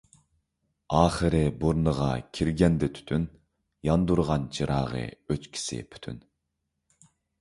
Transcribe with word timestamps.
ئاخىرى 0.99 1.41
بۇرنىغا 1.63 2.07
كىرگەندە 2.37 2.89
تۈتۈن، 2.95 3.27
ياندۇرغان 3.89 4.49
چىراغى 4.59 5.03
ئۆچكۈسى 5.13 5.83
پۈتۈن. 5.93 6.19